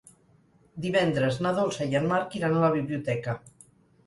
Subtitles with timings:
[0.85, 3.39] Divendres na Dolça i en Marc iran a la biblioteca.